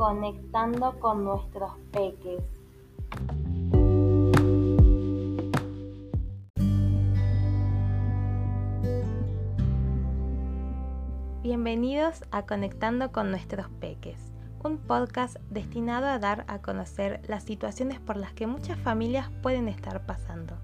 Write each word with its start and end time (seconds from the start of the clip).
conectando 0.00 0.98
con 0.98 1.26
nuestros 1.26 1.72
peques. 1.92 2.42
Bienvenidos 11.42 12.24
a 12.30 12.46
Conectando 12.46 13.12
con 13.12 13.30
nuestros 13.30 13.68
peques, 13.78 14.32
un 14.64 14.78
podcast 14.78 15.36
destinado 15.50 16.06
a 16.06 16.18
dar 16.18 16.46
a 16.48 16.62
conocer 16.62 17.20
las 17.28 17.42
situaciones 17.42 18.00
por 18.00 18.16
las 18.16 18.32
que 18.32 18.46
muchas 18.46 18.78
familias 18.78 19.28
pueden 19.42 19.68
estar 19.68 20.06
pasando. 20.06 20.56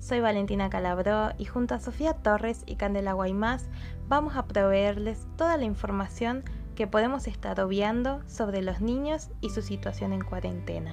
Soy 0.00 0.20
Valentina 0.20 0.70
Calabró 0.70 1.32
y 1.36 1.44
junto 1.44 1.74
a 1.74 1.80
Sofía 1.80 2.14
Torres 2.14 2.62
y 2.64 2.76
Candela 2.76 3.12
Guaymás 3.12 3.68
vamos 4.08 4.34
a 4.34 4.46
proveerles 4.46 5.26
toda 5.36 5.58
la 5.58 5.64
información 5.64 6.42
que 6.78 6.86
podemos 6.86 7.26
estar 7.26 7.60
obviando 7.60 8.22
sobre 8.28 8.62
los 8.62 8.80
niños 8.80 9.30
y 9.40 9.50
su 9.50 9.62
situación 9.62 10.12
en 10.12 10.20
cuarentena. 10.20 10.92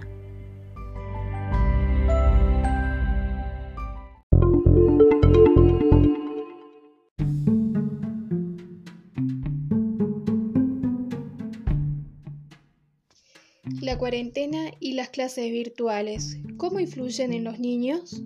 La 13.79 13.99
cuarentena 13.99 14.71
y 14.79 14.93
las 14.93 15.09
clases 15.09 15.51
virtuales, 15.51 16.39
¿cómo 16.57 16.79
influyen 16.79 17.31
en 17.31 17.43
los 17.43 17.59
niños? 17.59 18.23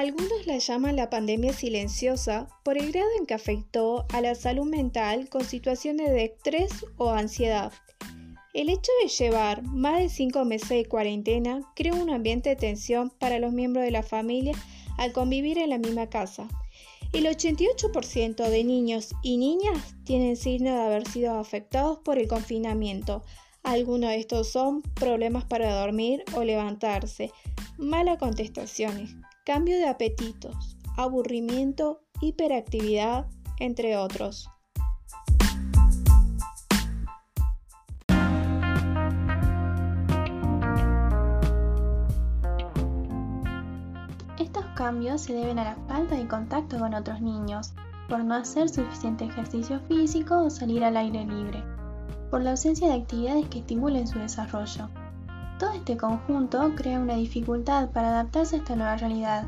Algunos 0.00 0.46
la 0.46 0.56
llaman 0.56 0.96
la 0.96 1.10
pandemia 1.10 1.52
silenciosa 1.52 2.48
por 2.62 2.78
el 2.78 2.90
grado 2.90 3.10
en 3.18 3.26
que 3.26 3.34
afectó 3.34 4.06
a 4.14 4.22
la 4.22 4.34
salud 4.34 4.64
mental 4.64 5.28
con 5.28 5.44
situaciones 5.44 6.08
de 6.08 6.24
estrés 6.24 6.86
o 6.96 7.10
ansiedad. 7.10 7.70
El 8.54 8.70
hecho 8.70 8.90
de 9.02 9.10
llevar 9.10 9.62
más 9.62 9.98
de 9.98 10.08
cinco 10.08 10.46
meses 10.46 10.70
de 10.70 10.86
cuarentena 10.86 11.70
creó 11.76 11.96
un 11.96 12.08
ambiente 12.08 12.48
de 12.48 12.56
tensión 12.56 13.10
para 13.10 13.38
los 13.38 13.52
miembros 13.52 13.84
de 13.84 13.90
la 13.90 14.02
familia 14.02 14.54
al 14.96 15.12
convivir 15.12 15.58
en 15.58 15.68
la 15.68 15.76
misma 15.76 16.08
casa. 16.08 16.48
El 17.12 17.26
88% 17.26 18.48
de 18.48 18.64
niños 18.64 19.10
y 19.22 19.36
niñas 19.36 19.96
tienen 20.04 20.38
signos 20.38 20.76
de 20.76 20.82
haber 20.82 21.06
sido 21.08 21.38
afectados 21.38 21.98
por 21.98 22.18
el 22.18 22.26
confinamiento. 22.26 23.22
Algunos 23.64 24.08
de 24.08 24.20
estos 24.20 24.48
son 24.48 24.80
problemas 24.80 25.44
para 25.44 25.78
dormir 25.78 26.24
o 26.34 26.42
levantarse, 26.42 27.32
malas 27.76 28.16
contestaciones, 28.16 29.14
cambio 29.44 29.76
de 29.78 29.86
apetitos, 29.86 30.76
aburrimiento, 30.96 32.02
hiperactividad, 32.20 33.26
entre 33.58 33.96
otros. 33.96 34.48
Estos 44.38 44.64
cambios 44.76 45.22
se 45.22 45.32
deben 45.32 45.58
a 45.58 45.64
la 45.64 45.76
falta 45.88 46.16
de 46.16 46.28
contacto 46.28 46.78
con 46.78 46.92
otros 46.94 47.20
niños, 47.22 47.72
por 48.08 48.24
no 48.24 48.34
hacer 48.34 48.68
suficiente 48.68 49.24
ejercicio 49.24 49.80
físico 49.88 50.36
o 50.38 50.50
salir 50.50 50.84
al 50.84 50.96
aire 50.96 51.24
libre, 51.24 51.62
por 52.30 52.42
la 52.42 52.50
ausencia 52.50 52.88
de 52.88 52.94
actividades 52.94 53.48
que 53.48 53.60
estimulen 53.60 54.06
su 54.06 54.18
desarrollo, 54.18 54.90
todo 55.60 55.72
este 55.74 55.98
conjunto 55.98 56.72
crea 56.74 56.98
una 56.98 57.16
dificultad 57.16 57.90
para 57.90 58.08
adaptarse 58.08 58.56
a 58.56 58.58
esta 58.60 58.76
nueva 58.76 58.96
realidad. 58.96 59.46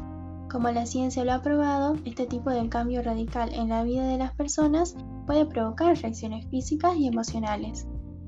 Como 0.50 0.70
la 0.70 0.84
ciencia 0.84 1.24
lo 1.24 1.32
ha 1.32 1.40
probado, 1.40 1.96
este 2.04 2.26
tipo 2.26 2.50
de 2.50 2.68
cambio 2.68 3.02
radical 3.02 3.54
en 3.54 3.70
la 3.70 3.82
vida 3.82 4.06
de 4.06 4.18
las 4.18 4.34
personas 4.34 4.94
puede 5.26 5.46
provocar 5.46 5.96
reacciones 5.96 6.46
físicas 6.50 6.96
y 6.98 7.06
emocionales. 7.06 7.86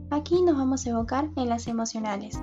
Aquí 0.08 0.40
nos 0.40 0.56
vamos 0.56 0.86
a 0.86 0.90
evocar 0.90 1.28
en 1.36 1.50
las 1.50 1.66
emocionales. 1.66 2.40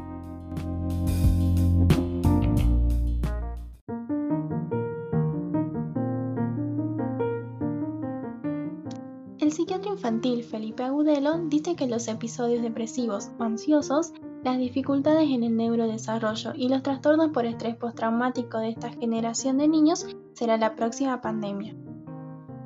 El 9.39 9.51
psiquiatra 9.51 9.91
infantil 9.91 10.43
Felipe 10.43 10.83
Agudelo 10.83 11.39
dice 11.47 11.75
que 11.75 11.87
los 11.87 12.07
episodios 12.07 12.61
depresivos 12.61 13.31
o 13.39 13.43
ansiosos 13.43 14.13
las 14.43 14.57
dificultades 14.57 15.29
en 15.29 15.43
el 15.43 15.55
neurodesarrollo 15.55 16.53
y 16.55 16.69
los 16.69 16.81
trastornos 16.81 17.29
por 17.31 17.45
estrés 17.45 17.75
postraumático 17.75 18.57
de 18.57 18.69
esta 18.69 18.89
generación 18.89 19.57
de 19.57 19.67
niños 19.67 20.05
será 20.33 20.57
la 20.57 20.75
próxima 20.75 21.21
pandemia. 21.21 21.75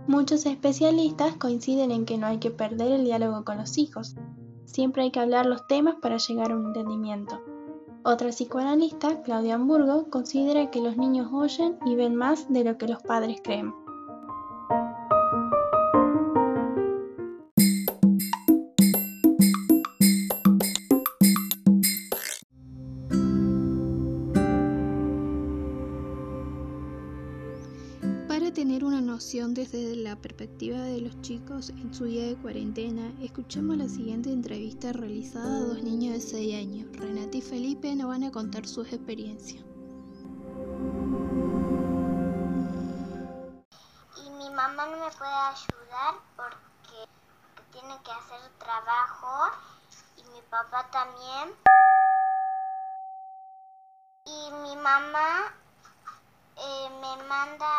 Muchos 0.07 0.45
especialistas 0.45 1.35
coinciden 1.35 1.91
en 1.91 2.05
que 2.05 2.17
no 2.17 2.27
hay 2.27 2.37
que 2.37 2.51
perder 2.51 2.91
el 2.91 3.03
diálogo 3.03 3.43
con 3.43 3.57
los 3.57 3.77
hijos. 3.77 4.15
Siempre 4.65 5.03
hay 5.03 5.11
que 5.11 5.19
hablar 5.19 5.45
los 5.45 5.67
temas 5.67 5.95
para 6.01 6.17
llegar 6.17 6.51
a 6.51 6.55
un 6.55 6.67
entendimiento. 6.67 7.41
Otra 8.03 8.29
psicoanalista, 8.29 9.23
Claudia 9.23 9.55
Hamburgo, 9.55 10.09
considera 10.11 10.69
que 10.69 10.81
los 10.81 10.95
niños 10.95 11.29
oyen 11.33 11.77
y 11.85 11.95
ven 11.95 12.15
más 12.15 12.51
de 12.53 12.63
lo 12.63 12.77
que 12.77 12.87
los 12.87 13.01
padres 13.01 13.41
creen. 13.43 13.73
Tener 28.55 28.85
una 28.85 29.01
noción 29.01 29.53
desde 29.53 29.97
la 29.97 30.15
perspectiva 30.15 30.77
de 30.77 31.01
los 31.01 31.21
chicos 31.21 31.71
en 31.71 31.93
su 31.93 32.05
día 32.05 32.25
de 32.25 32.37
cuarentena, 32.37 33.11
escuchemos 33.21 33.75
la 33.75 33.89
siguiente 33.89 34.31
entrevista 34.31 34.93
realizada 34.93 35.57
a 35.57 35.59
dos 35.59 35.83
niños 35.83 36.13
de 36.13 36.21
6 36.21 36.55
años. 36.55 36.97
Renata 36.97 37.35
y 37.35 37.41
Felipe 37.41 37.93
nos 37.97 38.07
van 38.07 38.23
a 38.23 38.31
contar 38.31 38.65
sus 38.65 38.87
experiencias. 38.93 39.61
Y 44.25 44.29
mi 44.37 44.49
mamá 44.51 44.85
no 44.85 45.03
me 45.03 45.11
puede 45.11 45.35
ayudar 45.35 46.15
porque 46.37 47.11
tiene 47.73 47.95
que 48.05 48.11
hacer 48.11 48.39
trabajo 48.57 49.51
y 50.15 50.23
mi 50.31 50.41
papá 50.49 50.89
también. 50.91 51.53
Y 54.25 54.51
mi 54.63 54.81
mamá 54.81 55.53
eh, 56.57 56.89
me 57.01 57.23
manda 57.27 57.74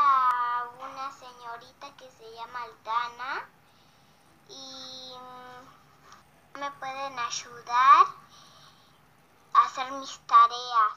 una 1.57 1.67
señorita 1.67 1.97
que 1.97 2.05
se 2.11 2.35
llama 2.35 2.63
Altana 2.63 3.49
y 4.49 5.13
mm, 5.17 6.61
me 6.61 6.71
pueden 6.79 7.19
ayudar 7.19 8.07
a 9.55 9.65
hacer 9.65 9.93
mis 9.93 10.19
tareas. 10.27 10.93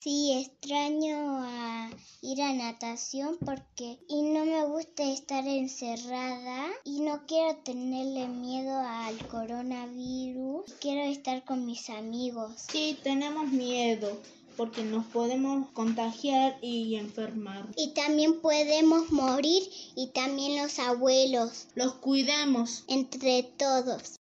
Sí, 0.00 0.46
extraño 0.46 1.42
a 1.44 1.90
ir 2.20 2.42
a 2.42 2.52
natación 2.52 3.38
porque 3.44 3.98
y 4.08 4.22
no 4.22 4.44
me 4.44 4.64
gusta 4.66 5.02
estar 5.02 5.46
encerrada 5.46 6.66
y 6.84 7.00
no 7.00 7.24
quiero 7.26 7.56
tenerle 7.58 8.28
miedo 8.28 8.78
al 8.78 9.26
coronavirus. 9.28 10.70
Quiero 10.80 11.02
estar 11.10 11.44
con 11.44 11.64
mis 11.64 11.88
amigos. 11.88 12.52
Sí, 12.68 12.98
tenemos 13.02 13.46
miedo 13.46 14.20
porque 14.56 14.84
nos 14.84 15.04
podemos 15.06 15.68
contagiar 15.70 16.56
y 16.62 16.96
enfermar. 16.96 17.66
Y 17.76 17.94
también 17.94 18.40
podemos 18.40 19.10
morir 19.10 19.62
y 19.96 20.08
también 20.08 20.62
los 20.62 20.78
abuelos. 20.78 21.68
Los 21.74 21.94
cuidemos. 21.94 22.84
Entre 22.88 23.42
todos. 23.42 24.16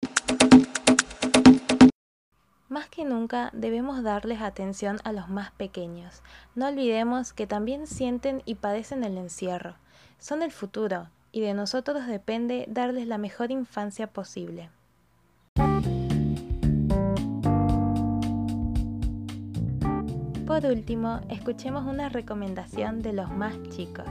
Más 2.70 2.88
que 2.88 3.04
nunca 3.04 3.50
debemos 3.54 4.02
darles 4.02 4.42
atención 4.42 5.00
a 5.04 5.12
los 5.12 5.28
más 5.28 5.52
pequeños. 5.52 6.22
No 6.56 6.68
olvidemos 6.68 7.34
que 7.34 7.46
también 7.46 7.86
sienten 7.86 8.42
y 8.46 8.56
padecen 8.56 9.04
el 9.04 9.18
encierro. 9.18 9.76
Son 10.20 10.42
el 10.42 10.52
futuro 10.52 11.10
y 11.32 11.42
de 11.42 11.54
nosotros 11.54 12.08
depende 12.08 12.66
darles 12.70 13.08
la 13.08 13.18
mejor 13.18 13.52
infancia 13.52 14.08
posible. 14.08 14.70
Por 20.52 20.66
último, 20.66 21.22
escuchemos 21.30 21.86
una 21.86 22.10
recomendación 22.10 23.02
de 23.02 23.14
los 23.14 23.30
más 23.30 23.54
chicos. 23.70 24.06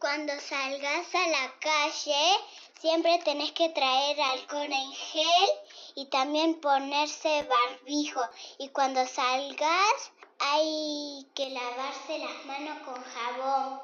Cuando 0.00 0.32
salgas 0.40 1.14
a 1.14 1.28
la 1.28 1.54
calle, 1.60 2.40
Siempre 2.80 3.20
tenés 3.24 3.52
que 3.52 3.68
traer 3.68 4.20
alcohol 4.20 4.66
en 4.66 4.92
gel 4.92 5.50
y 5.94 6.06
también 6.06 6.60
ponerse 6.60 7.46
barbijo. 7.48 8.20
Y 8.58 8.70
cuando 8.70 9.06
salgas 9.06 10.12
hay 10.40 11.24
que 11.36 11.50
lavarse 11.50 12.18
las 12.18 12.44
manos 12.44 12.78
con 12.84 13.00
jabón. 13.14 13.82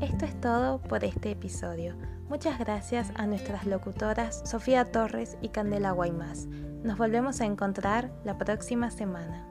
Esto 0.00 0.24
es 0.24 0.40
todo 0.40 0.80
por 0.80 1.04
este 1.04 1.32
episodio. 1.32 1.94
Muchas 2.32 2.58
gracias 2.58 3.12
a 3.14 3.26
nuestras 3.26 3.66
locutoras 3.66 4.40
Sofía 4.48 4.90
Torres 4.90 5.36
y 5.42 5.50
Candela 5.50 5.90
Guaymás. 5.90 6.46
Nos 6.82 6.96
volvemos 6.96 7.42
a 7.42 7.44
encontrar 7.44 8.10
la 8.24 8.38
próxima 8.38 8.90
semana. 8.90 9.46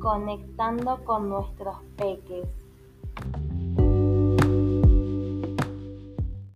Conectando 0.00 1.04
con 1.04 1.28
nuestros 1.28 1.76
peques. 1.96 2.59